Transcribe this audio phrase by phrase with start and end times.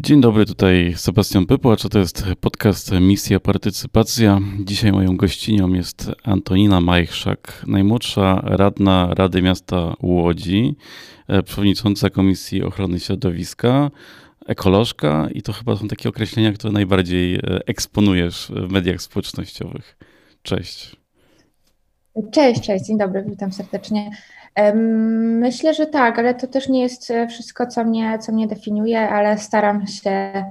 [0.00, 4.40] Dzień dobry, tutaj Sebastian Pypłacz, to jest podcast Misja Partycypacja.
[4.64, 10.76] Dzisiaj moją gościnią jest Antonina Majchrzak, najmłodsza radna Rady Miasta Łodzi,
[11.28, 13.90] e, przewodnicząca Komisji Ochrony Środowiska,
[14.46, 19.96] ekolożka i to chyba są takie określenia, które najbardziej e, eksponujesz w mediach społecznościowych.
[20.42, 20.96] Cześć.
[22.32, 24.10] Cześć, cześć, dzień dobry, witam serdecznie.
[25.40, 29.08] Myślę, że tak, ale to też nie jest e, wszystko, co mnie, co mnie definiuje,
[29.08, 30.44] ale staram się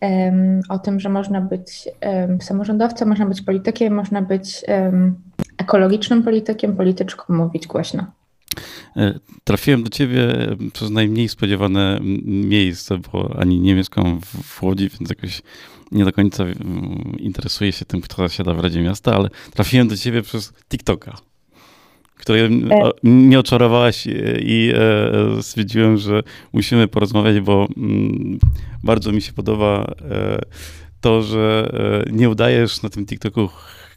[0.00, 5.14] um, o tym, że można być um, samorządowcem, można być politykiem, można być um,
[5.58, 8.06] ekologicznym politykiem, polityczką, mówić głośno.
[8.96, 10.28] E, trafiłem do ciebie
[10.72, 15.42] przez najmniej spodziewane miejsce, bo ani nie mieszkam w Łodzi, więc jakoś
[15.92, 16.44] nie do końca
[17.18, 21.31] interesuję się tym, kto zasiada w Radzie Miasta, ale trafiłem do ciebie przez TikToka
[22.22, 22.62] której
[23.02, 24.06] mnie oczarowałaś
[24.38, 24.72] i
[25.38, 26.22] e, stwierdziłem, że
[26.52, 28.38] musimy porozmawiać, bo mm,
[28.84, 30.38] bardzo mi się podoba e,
[31.00, 31.70] to, że
[32.06, 33.48] e, nie udajesz na tym TikToku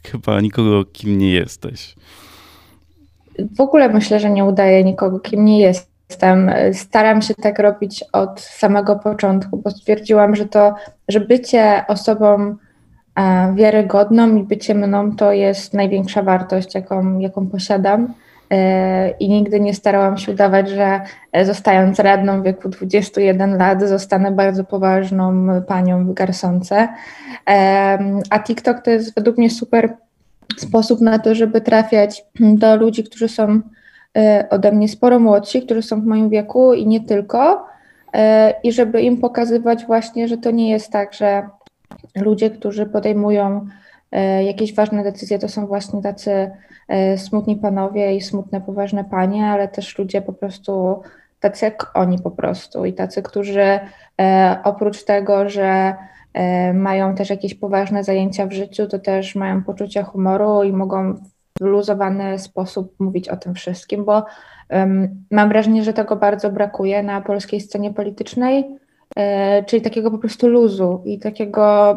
[0.04, 1.94] chyba nikogo, kim nie jesteś.
[3.56, 6.50] W ogóle myślę, że nie udaję nikogo, kim nie jestem.
[6.72, 10.74] Staram się tak robić od samego początku, bo stwierdziłam, że to,
[11.08, 12.56] że bycie osobą
[13.54, 18.14] wiarygodną i bycie mną to jest największa wartość, jaką, jaką posiadam.
[18.50, 21.00] E, I nigdy nie starałam się udawać, że
[21.32, 26.88] e, zostając radną w wieku 21 lat, zostanę bardzo poważną panią w garsonce.
[28.30, 29.96] A TikTok to jest według mnie super
[30.56, 33.60] sposób na to, żeby trafiać do ludzi, którzy są
[34.16, 37.66] e, ode mnie sporo młodsi, którzy są w moim wieku i nie tylko.
[38.62, 41.48] I żeby im pokazywać właśnie, że to nie jest tak, że
[42.16, 43.66] ludzie, którzy podejmują
[44.12, 46.50] e, jakieś ważne decyzje, to są właśnie tacy
[46.88, 51.02] e, smutni panowie i smutne, poważne panie, ale też ludzie po prostu
[51.40, 53.80] tacy jak oni po prostu i tacy, którzy
[54.20, 55.94] e, oprócz tego, że
[56.74, 61.20] mają też jakieś poważne zajęcia w życiu, to też mają poczucie humoru i mogą w
[61.60, 64.24] wyluzowany sposób mówić o tym wszystkim, bo
[64.70, 68.78] um, mam wrażenie, że tego bardzo brakuje na polskiej scenie politycznej,
[69.66, 71.96] czyli takiego po prostu luzu i takiego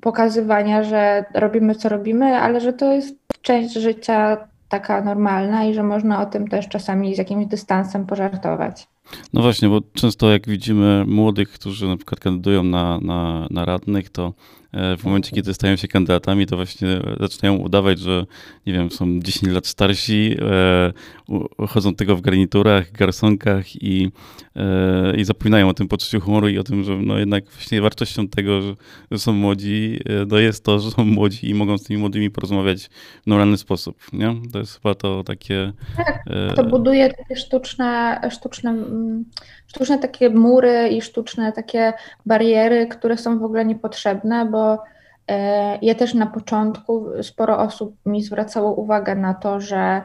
[0.00, 5.82] pokazywania, że robimy co robimy, ale że to jest część życia taka normalna i że
[5.82, 8.88] można o tym też czasami z jakimś dystansem pożartować.
[9.32, 14.10] No właśnie, bo często jak widzimy młodych, którzy na przykład kandydują na, na, na radnych,
[14.10, 14.32] to
[14.72, 18.26] E, w momencie, kiedy stają się kandydatami, to właśnie zaczynają udawać, że
[18.66, 20.92] nie wiem, są 10 lat starsi, e,
[21.68, 24.10] chodzą tego w garniturach, garsonkach i,
[24.56, 28.28] e, i zapominają o tym poczuciu humoru i o tym, że no jednak właśnie wartością
[28.28, 28.74] tego, że,
[29.10, 32.90] że są młodzi, no jest to, że są młodzi i mogą z tymi młodymi porozmawiać
[33.22, 34.36] w normalny sposób, nie?
[34.52, 35.72] To jest chyba to takie...
[35.96, 36.24] Tak,
[36.56, 38.74] to buduje takie sztuczne, sztuczne,
[39.66, 41.92] sztuczne takie mury i sztuczne takie
[42.26, 44.78] bariery, które są w ogóle niepotrzebne, bo
[45.28, 50.02] e, ja też na początku sporo osób mi zwracało uwagę na to, że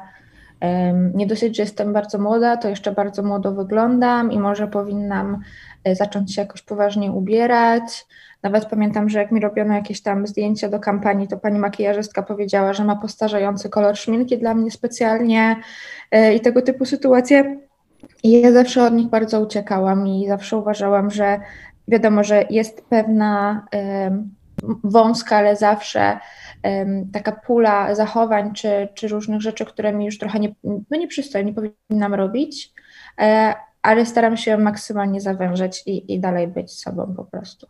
[1.14, 5.40] nie dosyć, że jestem bardzo młoda, to jeszcze bardzo młodo wyglądam i może powinnam
[5.84, 8.06] e, zacząć się jakoś poważnie ubierać.
[8.44, 12.74] Nawet pamiętam, że jak mi robiono jakieś tam zdjęcia do kampanii, to pani makijażystka powiedziała,
[12.74, 15.56] że ma postarzający kolor szminki dla mnie specjalnie
[16.12, 17.60] e, i tego typu sytuacje.
[18.24, 21.40] I ja zawsze od nich bardzo uciekałam i zawsze uważałam, że
[21.88, 23.66] wiadomo, że jest pewna
[24.84, 26.20] wąska, ale zawsze
[27.14, 31.46] taka pula zachowań czy, czy różnych rzeczy, które mi już trochę nie, no nie przystoją,
[31.46, 32.74] nie powinnam robić,
[33.20, 37.68] e, ale staram się maksymalnie zawężać i, i dalej być sobą po prostu.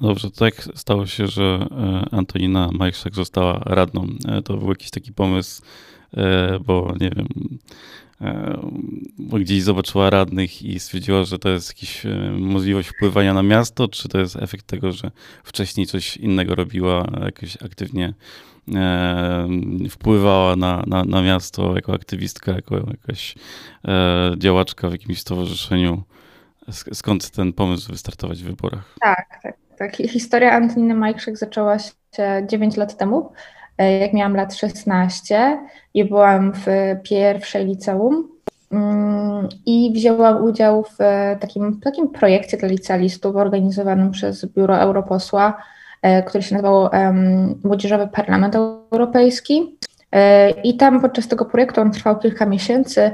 [0.00, 4.06] Dobrze, tak stało się, że e, Antonina Majszek została radną.
[4.28, 5.62] E, to był jakiś taki pomysł,
[6.66, 7.26] bo nie wiem,
[9.40, 14.08] gdzieś zobaczyła radnych i stwierdziła, że to jest jakaś e, możliwość wpływania na miasto, czy
[14.08, 15.10] to jest efekt tego, że
[15.44, 18.14] wcześniej coś innego robiła, jakoś aktywnie
[18.74, 19.48] e,
[19.90, 23.34] wpływała na, na, na miasto jako aktywistka, jako jakaś
[23.88, 26.02] e, działaczka w jakimś stowarzyszeniu.
[26.92, 28.94] Skąd ten pomysł wystartować w wyborach?
[29.00, 29.96] Tak, tak, tak.
[29.96, 31.92] Historia Antoniny Majkrzek zaczęła się
[32.46, 33.32] 9 lat temu
[33.78, 35.58] jak miałam lat 16
[35.94, 36.66] i byłam w
[37.02, 38.28] pierwszej liceum
[38.72, 40.98] mm, i wzięłam udział w
[41.40, 45.62] takim, takim projekcie dla licealistów organizowanym przez Biuro Europosła,
[46.02, 46.88] e, który się nazywał
[47.64, 48.56] Młodzieżowy Parlament
[48.92, 49.78] Europejski.
[50.12, 53.10] E, I tam podczas tego projektu, on trwał kilka miesięcy,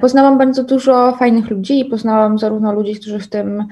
[0.00, 3.64] poznałam bardzo dużo fajnych ludzi i poznałam zarówno ludzi, którzy w tym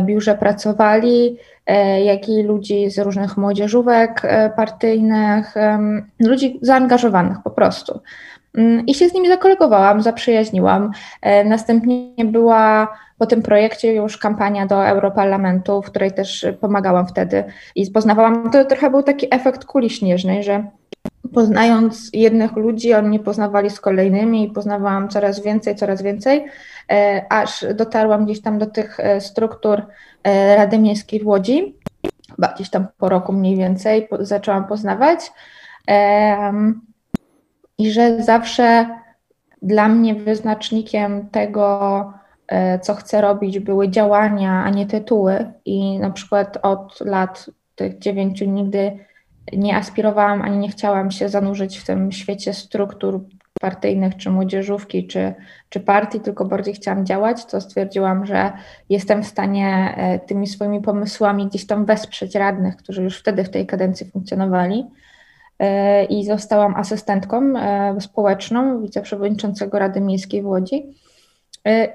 [0.00, 5.54] biurze pracowali, E, jak i ludzi z różnych młodzieżówek e, partyjnych,
[6.20, 8.00] ludzi zaangażowanych po prostu.
[8.54, 10.90] mm, i się z nimi zakolegowałam, zaprzyjaźniłam.
[11.22, 12.88] E, następnie była
[13.18, 17.44] po tym projekcie już kampania do Europarlamentu, w której też pomagałam wtedy
[17.74, 20.64] i poznawałam, to trochę był taki efekt kuli śnieżnej, że
[21.34, 26.50] poznając jednych ludzi, oni poznawali z kolejnymi i poznawałam coraz więcej, coraz więcej, e,
[27.28, 29.82] aż dotarłam gdzieś tam do tych e, struktur
[30.24, 31.76] e, Rady Miejskiej w Łodzi,
[32.54, 35.32] gdzieś tam po roku mniej więcej zaczęłam poznawać.
[37.78, 38.88] I że zawsze
[39.62, 42.12] dla mnie wyznacznikiem tego,
[42.82, 45.52] co chcę robić, były działania, a nie tytuły.
[45.64, 48.98] I na przykład od lat tych dziewięciu nigdy
[49.52, 53.20] nie aspirowałam ani nie chciałam się zanurzyć w tym świecie struktur
[53.60, 55.34] partyjnych, czy młodzieżówki, czy,
[55.68, 58.52] czy partii, tylko bardziej chciałam działać, to stwierdziłam, że
[58.88, 63.50] jestem w stanie e, tymi swoimi pomysłami gdzieś tam wesprzeć radnych, którzy już wtedy w
[63.50, 64.86] tej kadencji funkcjonowali.
[65.58, 70.86] E, I zostałam asystentką e, społeczną wiceprzewodniczącego Rady Miejskiej w Łodzi.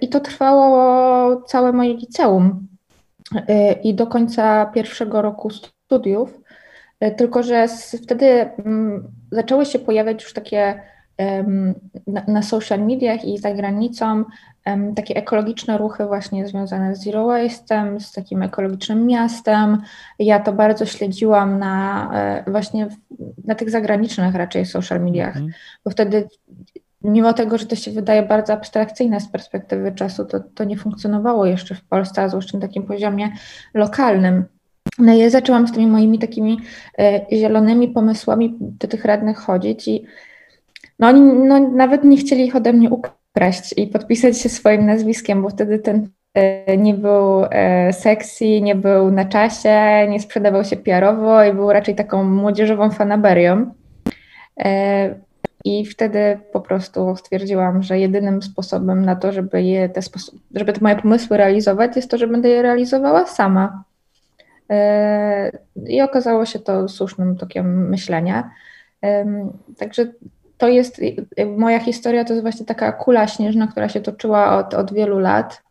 [0.02, 2.68] I to trwało całe moje liceum.
[3.84, 6.40] I do końca pierwszego roku studiów
[7.18, 7.68] tylko, że
[8.04, 10.82] wtedy mm, zaczęły się pojawiać już takie
[12.28, 14.24] na, social mediach i za granicą
[14.96, 19.82] takie ekologiczne ruchy właśnie związane z Zero Waste'em, z takim ekologicznym miastem.
[20.20, 22.88] Ja to bardzo śledziłam na e, właśnie
[23.46, 25.50] na tych zagranicznych raczej social mediach, mm.
[25.86, 26.28] bo wtedy
[27.04, 31.46] mimo tego, że to się wydaje bardzo abstrakcyjne z perspektywy czasu, to, to nie funkcjonowało
[31.46, 33.32] jeszcze w Polsce, a zwłaszcza na takim poziomie
[33.74, 34.46] lokalnym.
[35.00, 36.60] No i ja zaczęłam z tymi moimi takimi
[37.00, 40.06] e, zielonymi pomysłami do tych radnych chodzić i
[41.02, 45.42] no oni no, nawet nie chcieli ich ode mnie ukraść i podpisać się swoim nazwiskiem,
[45.42, 50.78] bo wtedy ten e, nie był e, sexy, nie był na czasie, nie sprzedawał się
[50.78, 53.74] PR-owo i był raczej taką młodzieżową fanaberią.
[55.66, 60.02] I wtedy po prostu stwierdziłam, że jedynym sposobem na to, żeby, je te,
[60.56, 63.84] żeby te moje pomysły realizować, jest to, że będę je realizowała sama.
[65.88, 68.52] I okazało się to słusznym tokiem myślenia.
[69.78, 70.08] Także
[70.62, 71.02] to jest
[71.58, 75.62] moja historia, to jest właśnie taka kula śnieżna, która się toczyła od, od wielu lat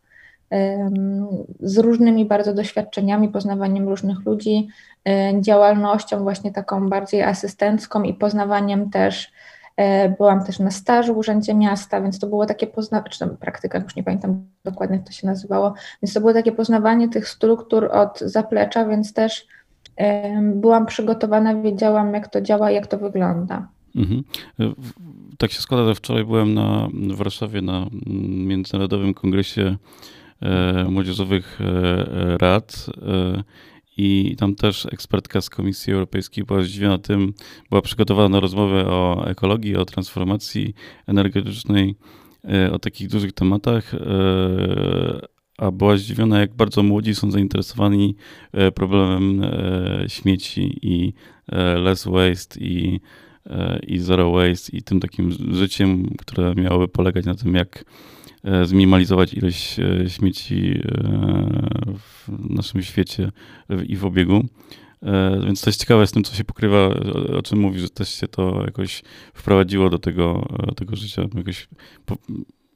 [1.59, 4.67] z różnymi bardzo doświadczeniami, poznawaniem różnych ludzi,
[5.41, 9.31] działalnością właśnie taką bardziej asystencką i poznawaniem też
[9.77, 13.79] E, byłam też na stażu w Urzędzie Miasta, więc to było takie poznawanie, czy praktyka,
[13.79, 17.89] już nie pamiętam dokładnie jak to się nazywało, więc to było takie poznawanie tych struktur
[17.91, 19.47] od zaplecza, więc też
[20.41, 23.67] byłam przygotowana, wiedziałam jak to działa, jak to wygląda.
[23.95, 24.23] Mhm.
[24.59, 24.73] E,
[25.37, 27.87] tak się składa, że wczoraj byłem na, w Warszawie na
[28.27, 29.77] Międzynarodowym Kongresie
[30.41, 31.59] e, Młodzieżowych
[32.39, 32.85] Rad
[33.97, 37.33] i tam też ekspertka z Komisji Europejskiej była zdziwiona tym,
[37.69, 40.73] była przygotowana na rozmowę o ekologii, o transformacji
[41.07, 41.95] energetycznej,
[42.45, 43.97] e, o takich dużych tematach, e,
[45.57, 48.15] a była zdziwiona, jak bardzo młodzi są zainteresowani
[48.51, 49.41] e, problemem
[50.07, 51.13] śmieci i
[51.75, 52.99] less waste i,
[53.87, 57.85] i zero waste i tym takim życiem, które miałoby polegać na tym, jak
[58.43, 63.31] E, zminimalizować ilość e, śmieci e, w naszym świecie
[63.85, 64.45] i w obiegu.
[65.45, 66.87] Więc jest ciekawe z tym, co się pokrywa,
[67.37, 69.03] o czym mówisz, że też się to jakoś
[69.33, 71.21] wprowadziło do tego, tego życia.
[71.35, 71.67] Jakoś
[72.05, 72.17] po,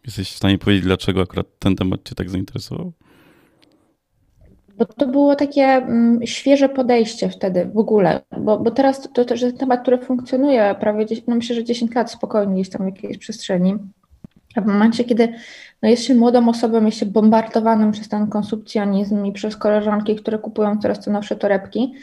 [0.05, 2.93] jesteś w stanie powiedzieć, dlaczego akurat ten temat cię tak zainteresował?
[4.77, 9.25] Bo to było takie mm, świeże podejście wtedy w ogóle, bo, bo teraz to, to,
[9.25, 12.95] to jest temat, który funkcjonuje prawie, no myślę, że 10 lat spokojnie gdzieś tam w
[12.95, 13.77] jakiejś przestrzeni.
[14.55, 15.33] A w momencie, kiedy
[15.81, 20.37] no jest się młodą osobą, jest się bombardowanym przez ten konsumpcjonizm i przez koleżanki, które
[20.37, 21.93] kupują coraz to nowsze torebki,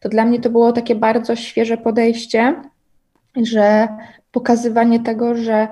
[0.00, 2.54] to dla mnie to było takie bardzo świeże podejście,
[3.42, 3.88] że
[4.32, 5.68] pokazywanie tego, że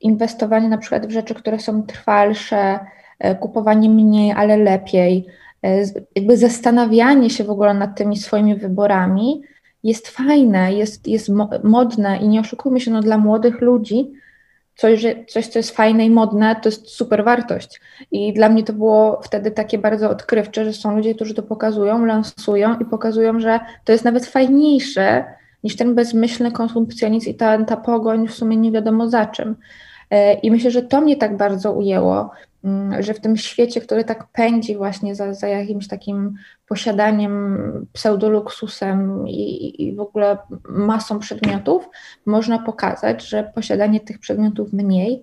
[0.00, 2.78] inwestowanie na przykład w rzeczy, które są trwalsze,
[3.18, 5.26] e, kupowanie mniej, ale lepiej,
[6.14, 9.42] jakby zastanawianie się w ogóle nad tymi swoimi wyborami
[9.82, 11.30] jest fajne, jest, jest
[11.64, 14.12] modne i nie oszukujmy się, no dla młodych ludzi
[14.76, 17.80] coś, że, coś, co jest fajne i modne, to jest super wartość.
[18.10, 22.04] I dla mnie to było wtedy takie bardzo odkrywcze, że są ludzie, którzy to pokazują,
[22.04, 25.24] lansują i pokazują, że to jest nawet fajniejsze
[25.64, 29.56] niż ten bezmyślny konsumpcjonizm i ta, ta pogoń w sumie nie wiadomo za czym.
[30.10, 32.30] E, I myślę, że to mnie tak bardzo ujęło,
[32.64, 36.34] mm, że w tym świecie, który tak pędzi właśnie za, za jakimś takim
[36.68, 41.88] posiadaniem pseudoluksusem i, i w ogóle masą przedmiotów,
[42.26, 45.22] można pokazać, że posiadanie tych przedmiotów mniej,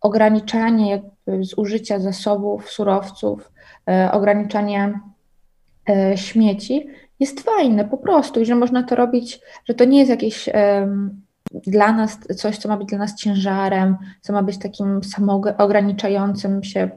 [0.00, 3.52] ograniczanie jakby zużycia zasobów, surowców,
[3.88, 5.00] e, ograniczanie
[5.88, 6.86] e, śmieci
[7.20, 10.48] jest fajne po prostu i że można to robić, że to nie jest jakieś
[11.50, 16.90] dla nas coś, co ma być dla nas ciężarem, co ma być takim samoograniczającym się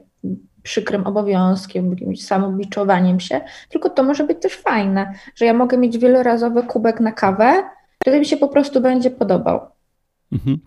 [0.62, 5.98] przykrym obowiązkiem, jakimś samobiczowaniem się, tylko to może być też fajne, że ja mogę mieć
[5.98, 7.62] wielorazowy kubek na kawę,
[7.98, 9.60] który mi się po prostu będzie podobał.
[10.32, 10.58] Mhm.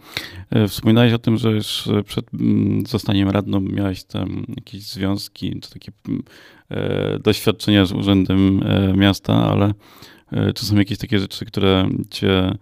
[0.50, 5.72] E, wspominałeś o tym, że już przed mm, zostaniem radną miałeś tam jakieś związki, czy
[5.72, 6.24] takie mm,
[6.70, 9.74] e, doświadczenia z urzędem e, miasta, ale
[10.56, 12.58] czy są jakieś takie rzeczy, które cię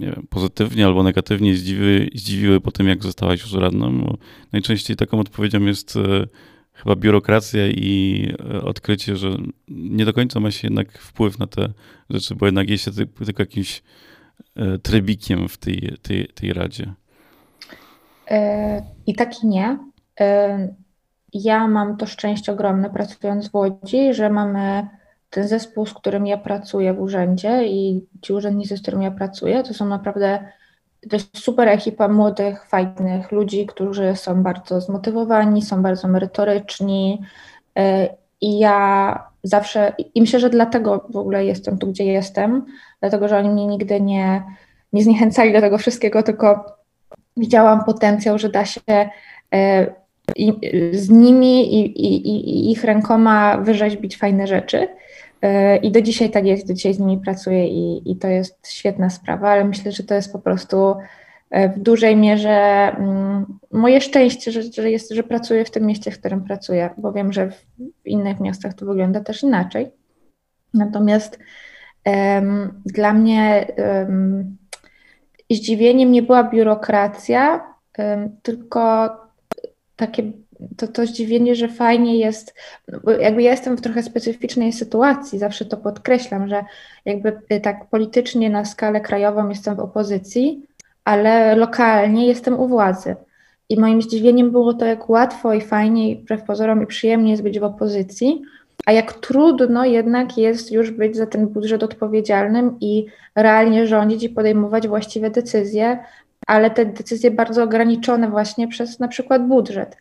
[0.00, 3.98] wiem, pozytywnie albo negatywnie zdziwiły, zdziwiły po tym, jak zostałaś już radną?
[3.98, 4.18] Bo
[4.52, 5.94] najczęściej taką odpowiedzią jest
[6.72, 8.32] chyba biurokracja i
[8.62, 9.36] odkrycie, że
[9.68, 11.72] nie do końca ma się jednak wpływ na te
[12.10, 12.90] rzeczy, bo jednak jest się
[13.24, 13.82] tylko jakimś
[14.58, 16.92] E, trybikiem w tej, tej, tej radzie?
[18.30, 19.78] E, I tak i nie.
[20.20, 20.68] E,
[21.32, 24.88] ja mam to szczęście ogromne pracując w Łodzi, że mamy
[25.30, 29.62] ten zespół, z którym ja pracuję w urzędzie i ci urzędnicy, z którymi ja pracuję,
[29.62, 30.38] to są naprawdę
[31.10, 37.22] to jest super ekipa młodych, fajnych ludzi, którzy są bardzo zmotywowani, są bardzo merytoryczni
[38.40, 42.66] i ja zawsze, i myślę, że dlatego w ogóle jestem tu, gdzie jestem,
[43.00, 44.42] dlatego, że oni mnie nigdy nie,
[44.92, 46.76] nie zniechęcali do tego wszystkiego, tylko
[47.36, 48.80] widziałam potencjał, że da się
[49.54, 49.86] e,
[50.92, 54.88] z nimi i, i, i, ich rękoma wyrzeźbić fajne rzeczy.
[55.42, 58.68] E, I do dzisiaj tak jest, do dzisiaj z nimi pracuję i, i to jest
[58.68, 60.96] świetna sprawa, ale myślę, że to jest po prostu
[61.50, 62.50] e, w dużej mierze
[62.98, 67.12] mm, moje szczęście, że, że, jest, że pracuję w tym mieście, w którym pracuję, bo
[67.12, 69.90] wiem, że w innych miastach to wygląda też inaczej.
[70.74, 71.38] Natomiast
[72.06, 74.56] um, dla mnie um,
[75.50, 79.10] zdziwieniem nie była biurokracja, um, tylko
[79.96, 80.22] takie
[80.76, 82.54] to, to zdziwienie, że fajnie jest,
[83.20, 86.64] jakby ja jestem w trochę specyficznej sytuacji, zawsze to podkreślam, że
[87.04, 90.62] jakby y, tak politycznie na skalę krajową jestem w opozycji,
[91.04, 93.16] ale lokalnie jestem u władzy.
[93.68, 97.42] I moim zdziwieniem było to, jak łatwo i fajnie, i wbrew pozorom, i przyjemnie jest
[97.42, 98.42] być w opozycji,
[98.86, 104.28] a jak trudno jednak jest już być za ten budżet odpowiedzialnym i realnie rządzić i
[104.28, 105.98] podejmować właściwe decyzje,
[106.46, 109.96] ale te decyzje bardzo ograniczone właśnie przez na przykład budżet.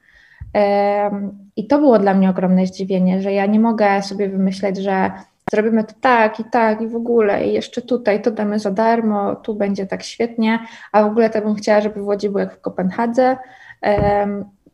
[1.55, 5.11] I to było dla mnie ogromne zdziwienie, że ja nie mogę sobie wymyśleć, że
[5.51, 9.35] zrobimy to tak i tak i w ogóle i jeszcze tutaj to damy za darmo,
[9.35, 10.59] tu będzie tak świetnie,
[10.91, 13.37] a w ogóle to bym chciała, żeby w Łodzi było jak w Kopenhadze,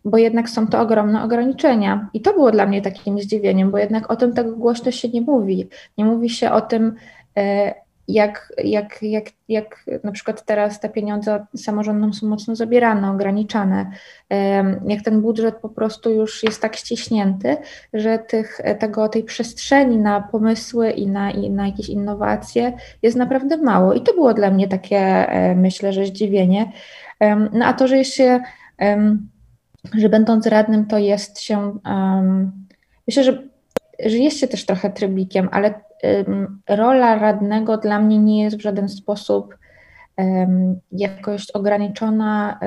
[0.05, 2.09] bo jednak są to ogromne ograniczenia.
[2.13, 5.21] I to było dla mnie takim zdziwieniem, bo jednak o tym tak głośno się nie
[5.21, 5.69] mówi.
[5.97, 6.95] Nie mówi się o tym,
[7.37, 7.73] e,
[8.07, 13.91] jak, jak, jak, jak na przykład teraz te pieniądze samorządom są mocno zabierane, ograniczane,
[14.87, 17.57] jak ten budżet po prostu już jest tak ściśnięty,
[17.93, 23.57] że tych, tego, tej przestrzeni na pomysły i na, i na jakieś innowacje jest naprawdę
[23.57, 23.93] mało.
[23.93, 26.71] I to było dla mnie takie, e, myślę, że zdziwienie.
[27.53, 28.39] No a to, że jeszcze,
[29.97, 31.79] że będąc radnym, to jest się,
[33.07, 33.52] myślę, że
[33.99, 35.73] jest się też trochę trybikiem, ale
[36.69, 39.57] rola radnego dla mnie nie jest w żaden sposób
[40.91, 42.59] jakoś ograniczona,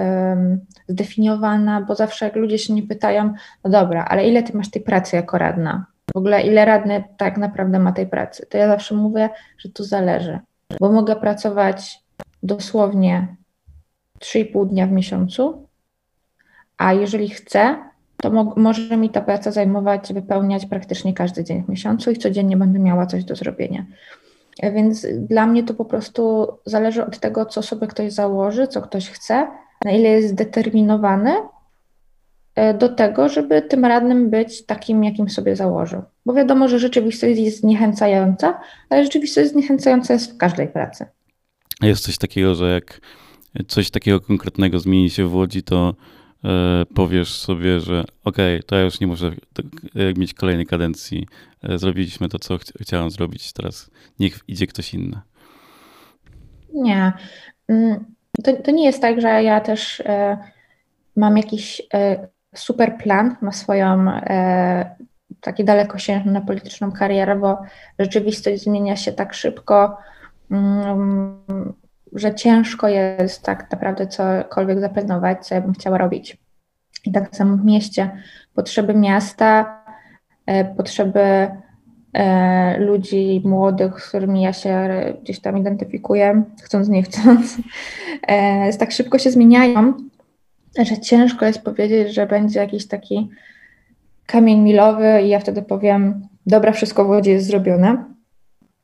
[0.88, 4.82] zdefiniowana, bo zawsze jak ludzie się nie pytają, no dobra, ale ile ty masz tej
[4.82, 5.86] pracy jako radna?
[6.14, 8.46] W ogóle ile radny tak naprawdę ma tej pracy?
[8.50, 9.28] To ja zawsze mówię,
[9.58, 10.38] że tu zależy,
[10.80, 12.02] bo mogę pracować
[12.42, 13.36] dosłownie
[14.20, 15.68] 3,5 dnia w miesiącu,
[16.78, 17.76] a jeżeli chcę,
[18.16, 22.56] to mo może mi ta praca zajmować, wypełniać praktycznie każdy dzień w miesiącu i codziennie
[22.56, 23.86] będę miała coś do zrobienia.
[24.62, 29.10] Więc dla mnie to po prostu zależy od tego, co sobie ktoś założy, co ktoś
[29.10, 29.48] chce,
[29.84, 31.34] na ile jest zdeterminowany
[32.54, 36.02] e, do tego, żeby tym radnym być takim, jakim sobie założył.
[36.26, 41.06] Bo wiadomo, że rzeczywistość jest zniechęcająca, ale rzeczywistość zniechęcająca jest w każdej pracy.
[41.82, 43.00] Jest coś takiego, że jak
[43.68, 46.15] coś takiego konkretnego zmieni się w Łodzi, to E,
[46.94, 49.30] powiesz sobie, że okej, okay, to ja już nie muszę
[50.16, 51.26] mieć kolejnej kadencji.
[51.62, 55.20] E, zrobiliśmy to, co ch chciałam zrobić, teraz niech idzie ktoś inny.
[56.74, 57.12] Nie.
[57.68, 58.04] Mm,
[58.44, 60.38] to, to nie jest tak, że ja też e,
[61.16, 64.96] mam jakiś e, super plan na swoją e,
[65.40, 67.58] taki dalekosiężną polityczną karierę, bo
[67.98, 69.98] rzeczywistość zmienia się tak szybko.
[70.50, 71.72] Mm,
[72.12, 76.38] że ciężko jest tak naprawdę cokolwiek zaplanować, co ja bym chciała robić.
[77.06, 78.10] I tak samo w mieście.
[78.54, 79.82] Potrzeby miasta,
[80.46, 81.48] e, potrzeby
[82.12, 84.88] e, ludzi młodych, z którymi ja się
[85.22, 87.56] gdzieś tam identyfikuję, chcąc, nie chcąc,
[88.28, 89.92] e, tak szybko się zmieniają,
[90.78, 93.30] że ciężko jest powiedzieć, że będzie jakiś taki
[94.26, 98.15] kamień milowy i ja wtedy powiem, dobra, wszystko w Łodzi jest zrobione.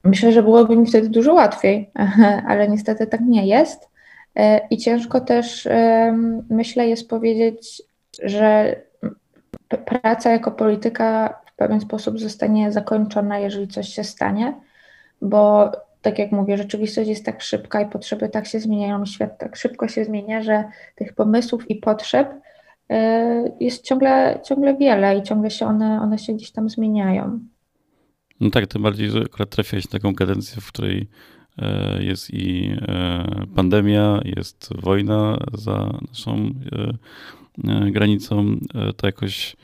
[0.04, 1.90] Myślę, że byłoby mi wtedy dużo łatwiej,
[2.48, 3.88] ale niestety tak nie jest.
[4.70, 5.68] I ciężko też,
[6.50, 7.82] myślę, jest powiedzieć,
[8.22, 8.76] że
[9.84, 14.54] praca jako polityka w pewien sposób zostanie zakończona, jeżeli coś się stanie,
[15.22, 19.56] bo tak jak mówię, rzeczywistość jest tak szybka i potrzeby tak się zmieniają, świat tak
[19.56, 22.34] szybko się zmienia, że tych pomysłów i potrzeb
[22.92, 22.94] y,
[23.60, 27.40] jest ciągle, ciągle wiele i ciągle się one, one się gdzieś tam zmieniają.
[28.42, 31.08] No tak, tym bardziej, że akurat trafiłeś na taką kadencję, w której
[31.58, 36.54] e, jest i e, pandemia, jest wojna za naszą
[37.64, 38.58] e, granicą,
[38.96, 39.56] to jakoś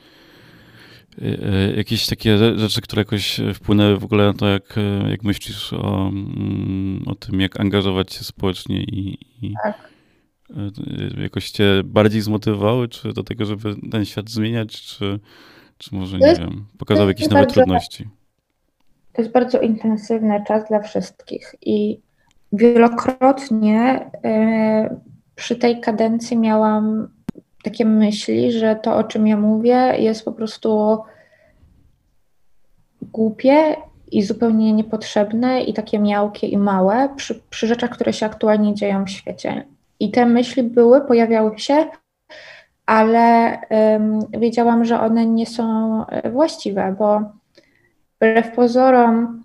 [1.77, 4.75] jakieś takie rzeczy, które jakoś wpłynęły w ogóle na to, jak,
[5.09, 9.89] jak myślisz o, mm, o tym, jak angażować się społecznie i, i tak.
[11.21, 15.19] jakoś cię bardziej zmotywowały, czy do tego, żeby ten świat zmieniać, czy,
[15.77, 18.07] czy może, nie wiem, pokazały jakieś nowe trudności?
[19.13, 21.99] To jest bardzo intensywny czas dla wszystkich i
[22.53, 24.95] wielokrotnie y,
[25.35, 27.09] przy tej kadencji miałam
[27.63, 30.97] takie myśli, że to, o czym ja mówię, jest po prostu
[33.01, 33.75] głupie
[34.11, 39.05] i zupełnie niepotrzebne i takie miałkie i małe przy, przy rzeczach, które się aktualnie dzieją
[39.05, 39.65] w świecie.
[39.99, 41.85] I te myśli były, pojawiały się,
[42.85, 47.21] ale um, wiedziałam, że one nie są e, właściwe, bo
[48.19, 49.43] wbrew pozorom,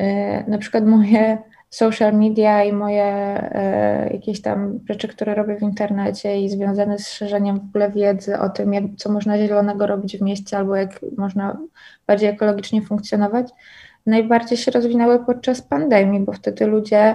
[0.00, 1.38] y, na przykład moje
[1.70, 7.08] social media i moje e, jakieś tam rzeczy, które robię w internecie i związane z
[7.08, 11.00] szerzeniem w ogóle wiedzy o tym, jak, co można zielonego robić w mieście albo jak
[11.18, 11.58] można
[12.06, 13.48] bardziej ekologicznie funkcjonować,
[14.06, 17.14] najbardziej się rozwinęły podczas pandemii, bo wtedy ludzie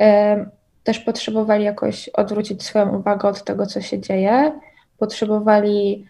[0.00, 0.46] e,
[0.84, 4.52] też potrzebowali jakoś odwrócić swoją uwagę od tego, co się dzieje,
[4.98, 6.06] potrzebowali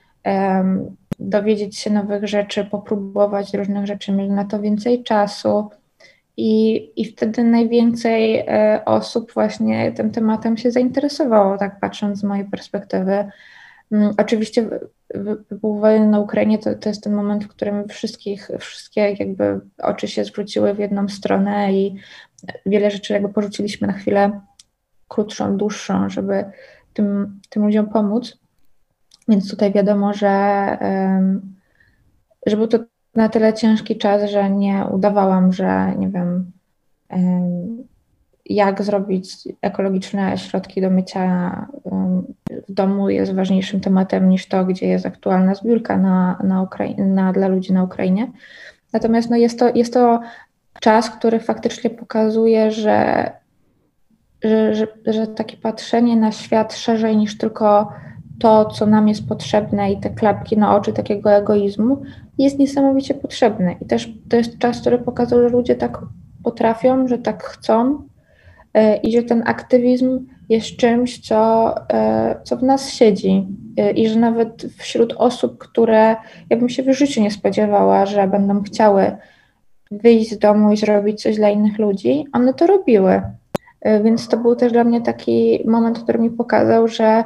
[1.21, 5.71] dowiedzieć się nowych rzeczy, popróbować różnych rzeczy, mieli na to więcej czasu
[6.37, 12.45] i, I wtedy najwięcej e, osób właśnie tym tematem się zainteresowało, tak patrząc z mojej
[12.45, 13.31] perspektywy.
[13.93, 14.69] Mm, oczywiście
[15.15, 20.09] wybuch wojny na Ukrainie to, to jest ten moment, w którym wszystkich, wszystkie jakby oczy
[20.09, 21.97] się zwróciły w jedną stronę i
[22.67, 24.41] wiele rzeczy jakby porzuciliśmy na chwilę
[25.09, 26.45] krótszą, dłuższą, żeby
[26.93, 28.40] tym, tym ludziom pomóc.
[29.29, 30.79] Więc tutaj wiadomo, że,
[32.47, 32.79] że był to
[33.15, 36.53] na tyle ciężki czas, że nie udawałam, że nie wiem,
[38.47, 41.67] jak zrobić ekologiczne środki do mycia
[42.69, 47.33] w domu jest ważniejszym tematem niż to, gdzie jest aktualna zbiórka na, na, Ukrai- na
[47.33, 48.31] dla ludzi na Ukrainie.
[48.93, 50.21] Natomiast no jest, to, jest to
[50.81, 53.31] czas, który faktycznie pokazuje, że,
[54.45, 57.93] że, że, że takie patrzenie na świat szerzej niż tylko
[58.41, 62.03] to, co nam jest potrzebne i te klapki na oczy takiego egoizmu
[62.39, 63.75] jest niesamowicie potrzebne.
[63.81, 65.99] I też to jest czas, który pokazał, że ludzie tak
[66.45, 68.03] potrafią, że tak chcą
[68.75, 73.47] e, i że ten aktywizm jest czymś, co, e, co w nas siedzi.
[73.77, 76.17] E, I że nawet wśród osób, które
[76.51, 79.17] ja bym się w życiu nie spodziewała, że będą chciały
[79.91, 83.23] wyjść z domu i zrobić coś dla innych ludzi, one to robiły.
[84.05, 87.25] Więc to był też dla mnie taki moment, który mi pokazał, że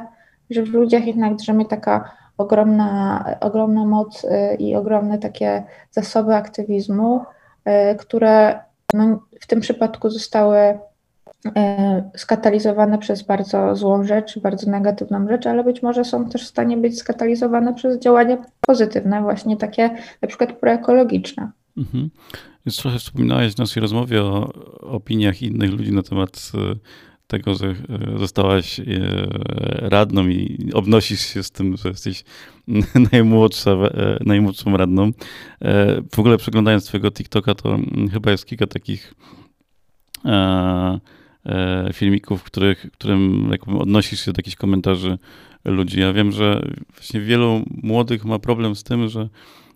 [0.49, 7.21] że w ludziach jednak drzemie taka ogromna, ogromna moc y, i ogromne takie zasoby aktywizmu,
[7.67, 8.59] y, które
[8.93, 11.49] no, w tym przypadku zostały y,
[12.15, 16.77] skatalizowane przez bardzo złą rzecz, bardzo negatywną rzecz, ale być może są też w stanie
[16.77, 19.89] być skatalizowane przez działania pozytywne, właśnie takie
[20.21, 21.51] na przykład proekologiczne.
[21.77, 22.09] Mhm.
[22.65, 26.51] Już trochę wspominałeś w naszej rozmowie o opiniach innych ludzi na temat
[27.27, 27.75] tego, że e,
[28.19, 28.83] zostałaś e,
[29.89, 32.23] radną i obnosisz się z tym, że jesteś
[33.11, 35.11] najmłodsza, e, najmłodszą radną.
[36.11, 37.79] W ogóle przeglądając twojego TikToka, to
[38.11, 39.13] chyba jest kilka takich
[41.93, 45.17] filmików, w których, którym jakby odnosisz się do jakichś komentarzy
[45.65, 45.99] ludzi.
[45.99, 46.61] Ja wiem, że
[46.93, 49.29] właśnie wielu młodych ma problem z tym, że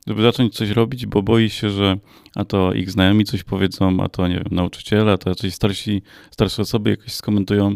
[0.10, 1.98] żeby zacząć coś robić, bo boi się, że
[2.36, 6.02] a to ich znajomi coś powiedzą, a to, nie wiem, nauczyciele, a to jacyś starsi,
[6.32, 7.76] starsze osoby jakoś skomentują.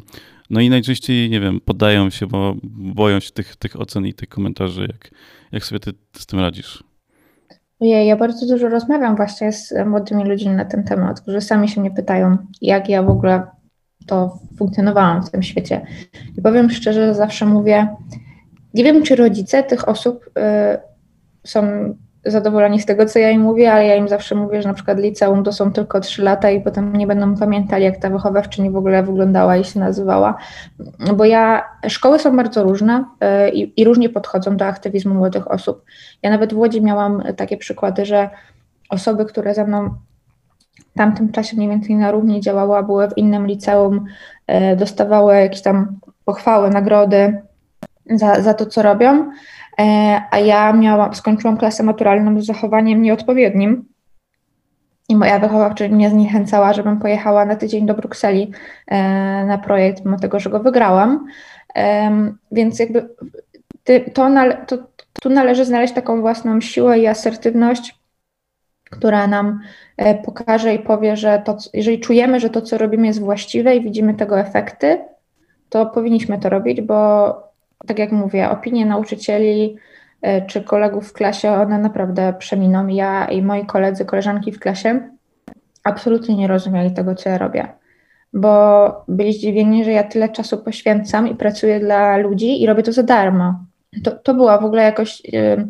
[0.50, 2.56] No i najczęściej, nie wiem, poddają się, bo
[2.96, 4.82] boją się tych, tych ocen i tych komentarzy.
[4.82, 5.12] Jak,
[5.52, 6.84] jak sobie ty, z tym radzisz?
[7.80, 11.91] Ja bardzo dużo rozmawiam właśnie z młodymi ludźmi na ten temat, którzy sami się mnie
[11.91, 13.43] pytają, jak ja w ogóle
[14.08, 15.86] to funkcjonowałam w tym świecie.
[16.38, 17.88] I powiem szczerze, zawsze mówię,
[18.74, 20.32] nie wiem, czy rodzice tych osób y,
[21.43, 21.93] są
[22.25, 24.99] zadowoleni z tego, co ja im mówię, ale ja im zawsze mówię, że na przykład
[24.99, 28.77] liceum to są tylko trzy lata i potem nie będą pamiętali, jak ta wychowawczyni w
[28.77, 30.38] ogóle wyglądała i się nazywała.
[31.15, 33.05] Bo ja, szkoły są bardzo różne
[33.47, 35.86] y, i, i różnie podchodzą do aktywizmu młodych osób.
[36.21, 38.29] Ja nawet w Łodzi miałam takie przykłady, że
[38.89, 39.89] osoby, które ze mną
[40.93, 44.05] w tamtym czasie mniej więcej na równi działała, były w innym liceum,
[44.77, 47.41] dostawały jakieś tam pochwały, nagrody
[48.09, 49.31] za, za to, co robią,
[50.31, 53.93] a ja miałam, skończyłam klasę maturalną z zachowaniem nieodpowiednim,
[55.09, 58.51] i moja wychowawczyni mnie zniechęcała, żebym pojechała na tydzień do Brukseli
[58.88, 61.25] e, na projekt, mimo tego, że go wygrałam.
[62.51, 63.09] Więc jakby
[64.13, 64.29] to,
[64.67, 64.77] to,
[65.21, 67.99] tu należy znaleźć taką własną siłę i asertywność,
[68.91, 69.59] która nam
[69.97, 73.81] e, pokaże i powie, że to, jeżeli czujemy, że to, co robimy, jest właściwe i
[73.81, 75.01] widzimy tego efekty,
[75.69, 77.53] to powinniśmy to robić, bo
[77.88, 79.78] tak jak mówię, opinie nauczycieli,
[80.24, 82.88] E, czy kolegów w klasie, one naprawdę przeminą.
[82.88, 85.10] Ja i moi koledzy, koleżanki w klasie
[85.84, 87.67] absolutnie nie rozumieli tego, co ja robię,
[88.34, 92.91] bo byli zdziwieni, że ja tyle czasu poświęcam i pracuję dla ludzi i robię to
[92.91, 93.65] za darmo.
[94.04, 95.67] To, to była w ogóle jakoś, e,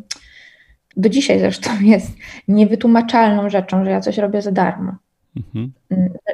[0.98, 2.12] do dzisiaj zresztą jest
[2.48, 4.96] niewytłumaczalną rzeczą, że ja coś robię za darmo.
[5.38, 5.74] Mhm.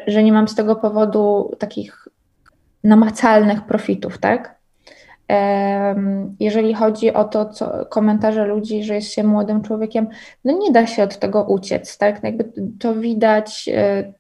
[0.08, 2.08] Że nie mam z tego powodu takich
[2.84, 4.59] namacalnych profitów, tak?
[6.39, 10.08] Jeżeli chodzi o to, co komentarze ludzi, że jest się młodym człowiekiem,
[10.46, 12.24] no nie da się od tego uciec, tak?
[12.24, 14.13] Jakby to widać, e,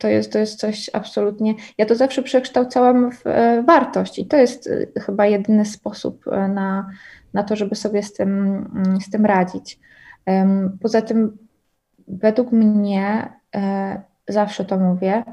[0.00, 1.54] to jest, to jest coś absolutnie.
[1.78, 6.90] Ja to zawsze przekształcałam w e, wartość i to jest e, chyba jedyny sposób na,
[7.34, 8.30] na to, żeby sobie z tym,
[8.74, 9.78] mm, z tym radzić.
[10.80, 11.38] Poza tym,
[12.08, 13.32] według mnie,
[14.28, 15.24] zawsze to mówię,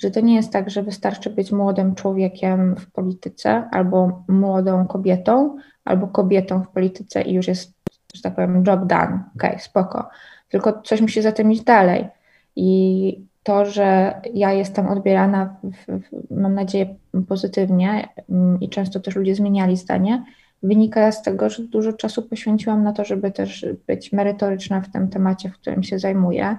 [0.00, 5.56] że to nie jest tak, że wystarczy być młodym człowiekiem w polityce, albo młodą kobietą,
[5.84, 7.72] albo kobietą w polityce i już jest,
[8.14, 9.20] że tak powiem, job done.
[9.36, 10.08] Okej, okay, spoko.
[10.48, 12.08] Tylko coś musi za tym iść dalej.
[12.56, 16.94] I to, że ja jestem odbierana, w, w, mam nadzieję,
[17.28, 20.24] pozytywnie mm, i często też ludzie zmieniali zdanie,
[20.62, 25.08] wynika z tego, że dużo czasu poświęciłam na to, żeby też być merytoryczna w tym
[25.08, 26.56] temacie, w którym się zajmuję,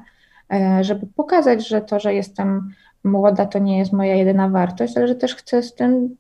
[0.54, 2.71] e, żeby pokazać, że to, że jestem
[3.03, 6.15] młoda to nie jest moja jedyna wartość, ale że też chcę z tym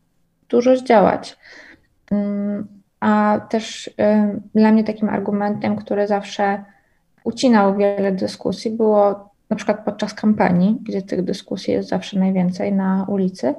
[0.49, 1.37] dużo zdziałać.
[2.11, 2.67] Mm,
[2.99, 3.89] a też
[4.55, 6.63] dla mnie takim argumentem, który zawsze
[7.23, 13.05] ucinał wiele dyskusji, było na przykład podczas kampanii, gdzie tych dyskusji jest zawsze najwięcej na
[13.09, 13.55] ulicy,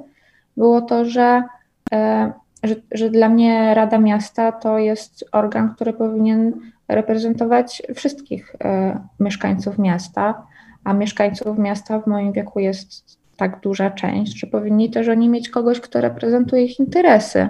[0.57, 1.43] było to, że,
[1.91, 2.31] e,
[2.63, 6.53] że, że dla mnie Rada Miasta to jest organ, który powinien
[6.87, 10.47] reprezentować wszystkich e, mieszkańców miasta,
[10.83, 15.49] a mieszkańców miasta w moim wieku jest tak duża część, że powinni też oni mieć
[15.49, 17.49] kogoś, kto reprezentuje ich interesy.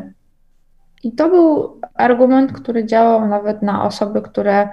[1.03, 4.69] I to był argument, który działał nawet na osoby, które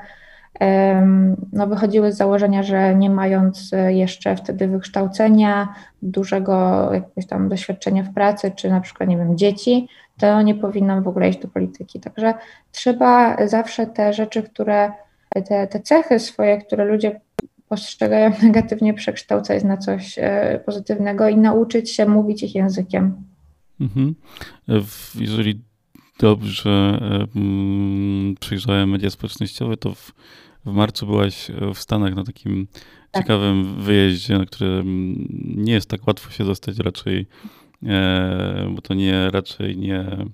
[1.52, 8.14] no, wychodziły z założenia, że nie mając jeszcze wtedy wykształcenia, dużego jakiegoś tam doświadczenia w
[8.14, 12.00] pracy, czy na przykład, nie wiem, dzieci, to nie powinnam w ogóle iść do polityki.
[12.00, 12.34] Także
[12.72, 14.92] trzeba zawsze te rzeczy, które,
[15.48, 17.20] te, te cechy swoje, które ludzie
[17.70, 23.22] postrzegają negatywnie, przekształcać na coś e, pozytywnego i nauczyć się mówić ich językiem.
[23.80, 24.14] Mhm.
[25.14, 25.60] Jeżeli
[26.20, 27.00] dobrze
[27.36, 30.12] mm, przyjrzałem media społecznościowe, to w,
[30.66, 32.66] w marcu byłaś w Stanach na takim
[33.10, 33.22] tak.
[33.22, 35.16] ciekawym wyjeździe, na którym
[35.56, 37.26] nie jest tak łatwo się dostać raczej,
[37.86, 40.26] e, bo to nie raczej nie,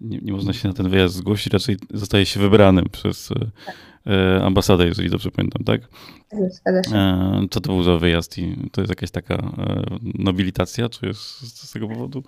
[0.00, 3.28] nie, nie można się na ten wyjazd zgłosić, raczej zostaje się wybranym przez
[3.66, 3.89] tak E,
[4.42, 5.80] ambasadę, jeżeli dobrze pamiętam, tak?
[6.32, 9.82] E, co to był za wyjazd i to jest jakaś taka e,
[10.14, 12.22] nobilitacja, czy jest z tego powodu?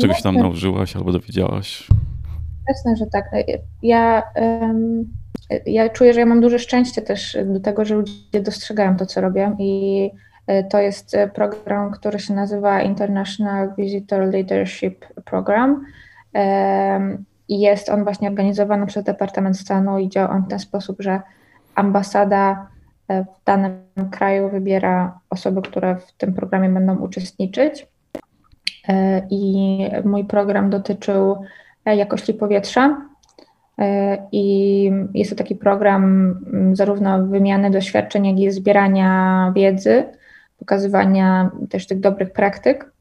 [0.00, 1.88] Czegoś tam nauczyłaś albo dowiedziałaś?
[2.68, 3.24] Jasne, że tak.
[3.82, 4.22] Ja,
[5.66, 9.20] ja czuję, że ja mam duże szczęście też do tego, że ludzie dostrzegają to, co
[9.20, 10.10] robię i
[10.70, 15.84] to jest program, który się nazywa International Visitor Leadership Program
[17.48, 21.20] i jest on właśnie organizowany przez Departament Stanu i działa on w ten sposób, że
[21.74, 22.66] ambasada
[23.08, 23.80] e, w danym
[24.10, 27.86] kraju wybiera osoby, które w tym programie będą uczestniczyć.
[28.88, 31.36] E, I mój program dotyczył
[31.84, 33.06] e, jakości powietrza.
[34.32, 36.34] I jest to taki program
[36.72, 40.04] zarówno wymiany doświadczeń, jak i zbierania wiedzy,
[40.58, 42.92] pokazywania też tych dobrych praktyk.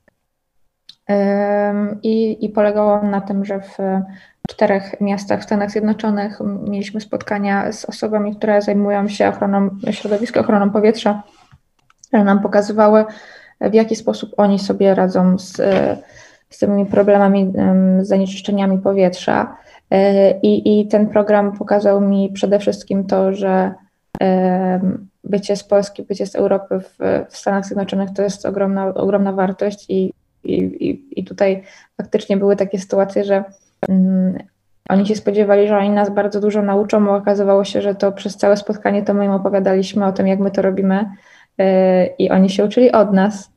[2.03, 3.77] I, i polegał on na tym, że w
[4.49, 10.69] czterech miastach w Stanach Zjednoczonych mieliśmy spotkania z osobami, które zajmują się ochroną środowiska, ochroną
[10.69, 11.23] powietrza,
[12.07, 13.05] które nam pokazywały,
[13.61, 15.55] w jaki sposób oni sobie radzą z,
[16.49, 17.53] z tymi problemami,
[18.01, 19.57] z zanieczyszczeniami powietrza.
[20.41, 23.73] I, I ten program pokazał mi przede wszystkim to, że
[25.23, 26.97] bycie z Polski, bycie z Europy w,
[27.29, 30.13] w Stanach Zjednoczonych to jest ogromna, ogromna wartość i,
[30.45, 31.63] i, i tutaj
[31.97, 33.43] faktycznie były takie sytuacje, że
[33.89, 34.37] Mm,
[34.89, 38.37] oni się spodziewali, że oni nas bardzo dużo nauczą, bo okazywało się, że to przez
[38.37, 41.05] całe spotkanie to my im opowiadaliśmy o tym, jak my to robimy
[42.17, 43.51] i oni się uczyli od nas.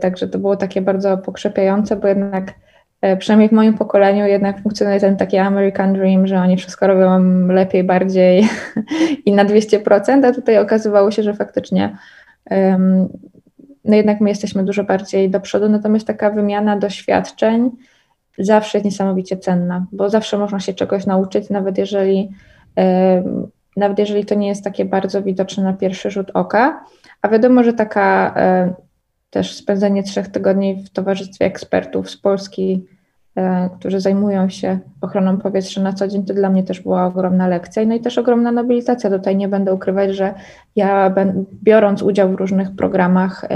[0.00, 2.52] Także to było takie bardzo pokrzepiające, bo jednak
[3.18, 7.84] przynajmniej w moim pokoleniu jednak funkcjonuje ten taki American Dream, że oni wszystko robią lepiej,
[7.84, 8.48] bardziej
[9.26, 11.96] i na 200%, a tutaj okazywało się, że faktycznie
[13.86, 17.70] no jednak my jesteśmy dużo bardziej do przodu, natomiast taka wymiana doświadczeń
[18.38, 22.28] zawsze jest niesamowicie cenna, bo zawsze można się czegoś nauczyć, nawet jeżeli,
[23.76, 26.84] nawet jeżeli to nie jest takie bardzo widoczne na pierwszy rzut oka,
[27.22, 28.34] a wiadomo, że taka
[29.30, 32.95] też spędzenie trzech tygodni w towarzystwie ekspertów z Polski, E,
[33.78, 37.84] którzy zajmują się ochroną powietrza na co dzień, to dla mnie też była ogromna lekcja.
[37.84, 39.10] No i też ogromna nobilitacja.
[39.10, 40.34] Tutaj nie będę ukrywać, że
[40.76, 41.14] ja
[41.62, 43.48] biorąc udział w różnych programach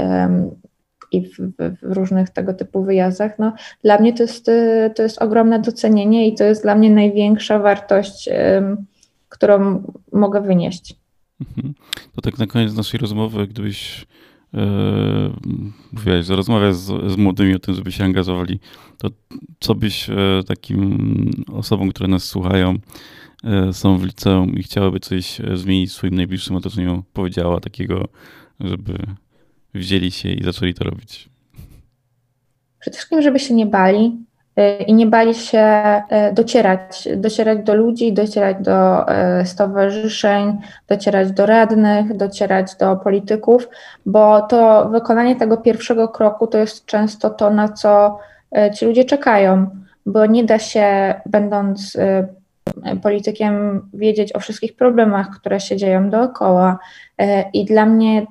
[1.11, 5.21] i w, w, różnych tego typu wyjazdach, no, dla mnie to jest, e, to jest
[5.21, 8.29] ogromne docenienie i to jest dla mnie największa wartość,
[9.29, 10.95] którą mogę wynieść.
[11.41, 11.73] Mhm.
[12.15, 14.07] To tak na koniec naszej rozmowy, gdybyś
[14.53, 18.59] Yy, że rozmawiasz z, z, młodymi o tym, żeby się angażowali,
[18.97, 19.09] to
[19.59, 20.15] co byś e,
[20.47, 22.77] takim osobom, które nas słuchają,
[23.43, 28.07] e, są w liceum i chciałyby coś e, zmienić w swoim najbliższym otoczeniu, powiedziała takiego,
[28.59, 28.97] żeby
[29.73, 31.29] wzięli się i zaczęli to robić?
[32.79, 34.17] Przede wszystkim, żeby się nie bali,
[34.87, 39.05] i nie bali się y, docierać, docierać do ludzi, docierać do
[39.41, 43.69] y, stowarzyszeń, docierać do radnych, docierać do polityków,
[44.05, 48.19] bo to wykonanie tego pierwszego kroku to jest często to, na co
[48.75, 49.69] ci ludzie czekają,
[50.05, 51.97] bo nie da się, będąc
[53.03, 56.79] politykiem, wiedzieć o wszystkich problemach, które się dzieją dookoła.
[57.53, 58.25] I dla mnie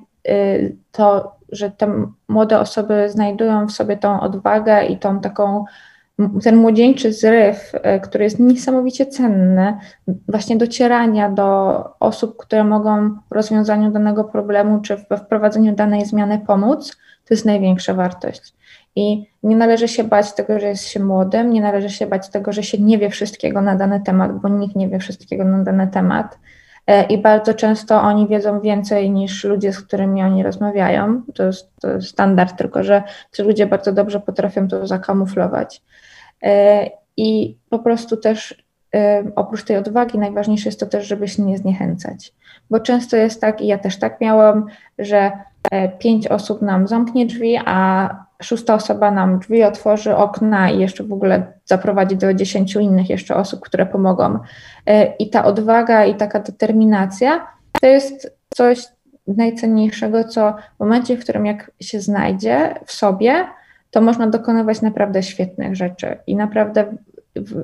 [0.91, 5.65] to, że te młode osoby znajdują w sobie tą odwagę i tą taką
[6.43, 9.77] ten młodzieńczy zryw, e, który jest niesamowicie cenny,
[10.27, 16.39] właśnie docierania do osób, które mogą w rozwiązaniu danego problemu czy we wprowadzeniu danej zmiany
[16.47, 18.53] pomóc, to jest największa wartość.
[18.95, 22.53] I nie należy się bać tego, że jest się młodym, nie należy się bać tego,
[22.53, 25.87] że się nie wie wszystkiego na dany temat, bo nikt nie wie wszystkiego na dany
[25.87, 26.37] temat.
[26.87, 31.21] E, I bardzo często oni wiedzą więcej niż ludzie, z którymi oni rozmawiają.
[31.35, 35.81] To jest, to jest standard, tylko że ci ludzie bardzo dobrze potrafią to zakamuflować.
[36.43, 38.63] E, I po prostu też
[38.95, 42.33] e, oprócz tej odwagi najważniejsze jest to też, żeby się nie zniechęcać.
[42.69, 44.65] Bo często jest tak, i ja też tak miałam,
[44.99, 45.31] że
[45.71, 48.09] e, pięć osób nam zamknie drzwi, a
[48.43, 53.35] szósta osoba nam drzwi otworzy, okna i jeszcze w ogóle zaprowadzi do dziesięciu innych jeszcze
[53.35, 54.39] osób, które pomogą.
[55.19, 57.47] I ta odwaga i taka determinacja
[57.81, 58.85] to jest coś
[59.27, 63.47] najcenniejszego, co w momencie, w którym jak się znajdzie w sobie,
[63.91, 66.17] to można dokonywać naprawdę świetnych rzeczy.
[66.27, 66.85] I naprawdę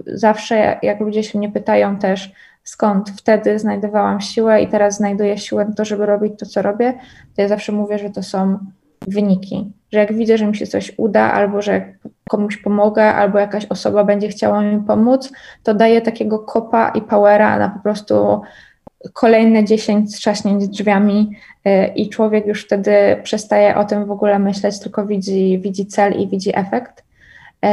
[0.05, 2.31] zawsze, jak ludzie się mnie pytają też,
[2.63, 6.93] skąd wtedy znajdowałam siłę i teraz znajduję siłę na to, żeby robić to, co robię,
[7.35, 8.59] to ja zawsze mówię, że to są
[9.07, 9.71] wyniki.
[9.91, 11.93] Że jak widzę, że mi się coś uda, albo że
[12.29, 15.31] komuś pomogę, albo jakaś osoba będzie chciała mi pomóc,
[15.63, 18.41] to daję takiego kopa i powera na po prostu
[19.13, 21.31] kolejne 10 trzaśnięć drzwiami
[21.67, 22.91] y, i człowiek już wtedy
[23.23, 26.99] przestaje o tym w ogóle myśleć, tylko widzi, widzi cel i widzi efekt.
[26.99, 27.67] Y,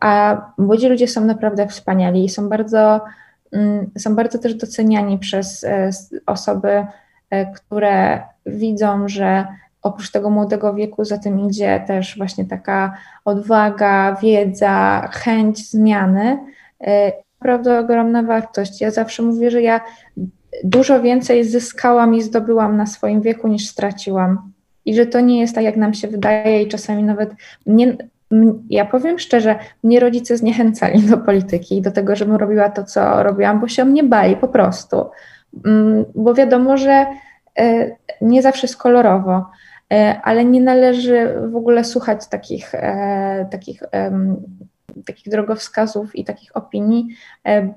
[0.00, 3.00] a młodzi ludzie są naprawdę wspaniali i są bardzo,
[3.52, 5.90] mm, są bardzo też doceniani przez y,
[6.26, 6.86] osoby,
[7.54, 9.46] które widzą, że
[9.82, 16.38] oprócz tego młodego wieku za tym idzie też właśnie taka odwaga, wiedza, chęć zmiany.
[17.40, 18.80] Naprawdę ogromna wartość.
[18.80, 19.80] Ja zawsze mówię, że ja
[20.64, 24.52] dużo więcej zyskałam i zdobyłam na swoim wieku niż straciłam.
[24.84, 27.30] I że to nie jest tak, jak nam się wydaje, i czasami nawet
[27.66, 27.96] mnie,
[28.70, 33.22] ja powiem szczerze, mnie rodzice zniechęcali do polityki i do tego, żebym robiła to, co
[33.22, 35.04] robiłam, bo się o mnie bali po prostu.
[35.64, 37.06] Mm, bo wiadomo, że
[37.58, 39.46] e, nie zawsze jest kolorowo,
[39.92, 43.82] e, ale nie należy w ogóle słuchać takich, e, takich,
[45.06, 47.08] takich drogowskazów i takich opinii,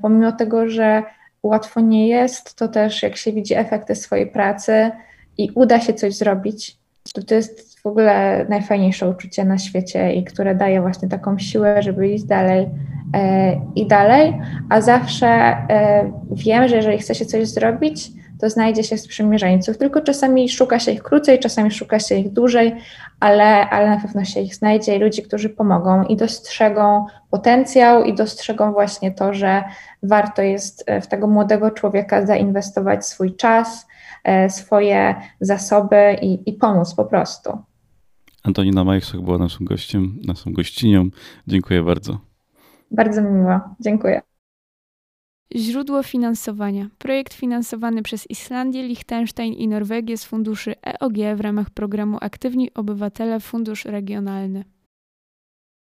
[0.01, 1.03] pomimo tego, że
[1.43, 4.91] łatwo nie jest, to też jak się widzi efekty swojej pracy
[5.37, 6.77] i uda się coś zrobić,
[7.13, 11.83] to to jest w ogóle najfajniejsze uczucie na świecie i które daje właśnie taką siłę,
[11.83, 12.69] żeby iść dalej
[13.15, 18.83] e, i dalej, a zawsze e, wiem, że jeżeli chce się coś zrobić, to znajdzie
[18.83, 22.75] się sprzymierzeńców, tylko czasami szuka się ich krócej, czasami szuka się ich dłużej,
[23.19, 28.15] ale, ale na pewno się ich znajdzie i ludzi, którzy pomogą i dostrzegą potencjał i
[28.15, 29.63] dostrzegą właśnie to, że
[30.03, 33.87] warto jest e, w tego młodego człowieka zainwestować swój czas,
[34.23, 37.57] e, swoje zasoby i, i pomóc po prostu.
[38.43, 41.09] Antonina Majchrzak była naszym gościem, naszą gościnią.
[41.47, 42.19] Dziękuję bardzo.
[42.91, 43.59] Bardzo mi miło.
[43.79, 44.21] Dziękuję.
[45.55, 46.89] Źródło finansowania.
[46.97, 53.39] Projekt finansowany przez Islandię, Liechtenstein i Norwegię z funduszy EOG w ramach programu Aktywni Obywatele
[53.39, 54.63] Fundusz Regionalny.